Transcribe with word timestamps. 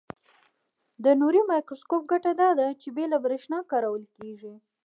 د 1.03 1.05
نوري 1.21 1.41
مایکروسکوپ 1.51 2.03
ګټه 2.11 2.31
داده 2.41 2.67
چې 2.81 2.87
بې 2.95 3.05
له 3.13 3.17
برېښنا 3.25 3.59
کارول 3.71 4.03
کیږي. 4.17 4.53